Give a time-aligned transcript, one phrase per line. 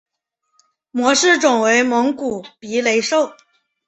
[0.89, 3.35] 模式种为蒙古鼻雷兽。